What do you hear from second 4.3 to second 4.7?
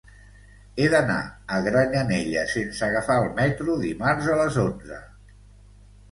a les